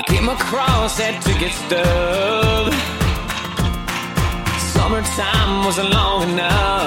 [0.00, 2.72] I came across that ticket stub.
[4.72, 6.79] Summertime wasn't long enough.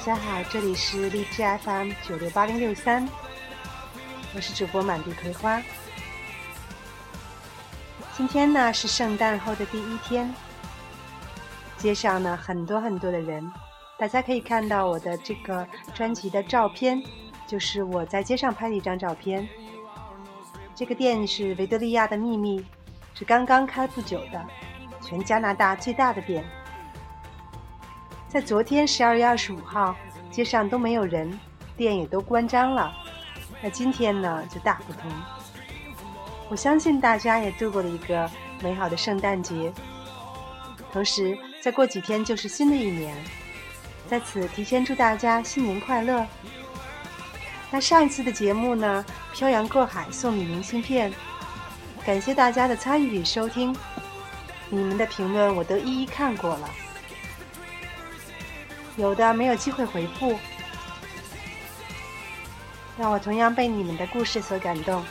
[0.00, 3.06] 大家好，这里是荔枝 FM 九六八零六三，
[4.34, 5.60] 我是主播满地葵花。
[8.16, 10.34] 今天呢是圣诞后的第一天，
[11.76, 13.52] 街上呢很多很多的人，
[13.98, 17.02] 大家可以看到我的这个专辑的照片，
[17.46, 19.46] 就是我在街上拍的一张照片。
[20.74, 22.64] 这个店是维多利亚的秘密，
[23.12, 24.42] 是刚刚开不久的，
[25.02, 26.42] 全加拿大最大的店。
[28.32, 29.96] 在昨天十二月二十五号，
[30.30, 31.36] 街上都没有人，
[31.76, 32.94] 店也都关张了。
[33.60, 35.10] 那今天呢，就大不同。
[36.48, 38.30] 我相信大家也度过了一个
[38.62, 39.72] 美好的圣诞节，
[40.92, 43.16] 同时再过几天就是新的一年，
[44.08, 46.24] 在此提前祝大家新年快乐。
[47.68, 51.12] 那上一次的节目呢，漂洋过海送你明信片，
[52.06, 53.74] 感谢大家的参与与收听，
[54.68, 56.70] 你们的评论我都一一看过了。
[58.96, 60.38] 有的没有机会回复，
[62.98, 65.02] 让我同样被你们的故事所感动。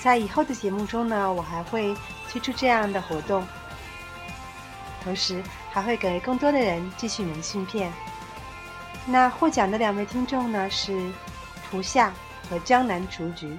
[0.00, 1.94] 在以后的节目中呢，我还会
[2.28, 3.46] 推出这样的活动，
[5.04, 7.92] 同时还会给更多的人寄去明信片。
[9.06, 11.12] 那获奖的两位听众呢是
[11.70, 12.12] 图夏
[12.48, 13.58] 和江南雏菊，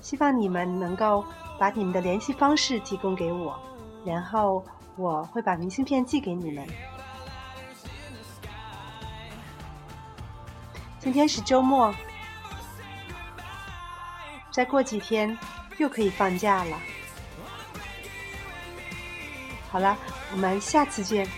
[0.00, 1.24] 希望你们能够
[1.58, 3.58] 把你们的联系方式提供给我，
[4.04, 4.64] 然后
[4.96, 6.66] 我会把明信片寄给你们。
[10.98, 11.94] 今天是周末，
[14.50, 15.36] 再过几天
[15.78, 16.78] 又可以放假了。
[19.70, 19.96] 好了，
[20.32, 21.28] 我们下次见。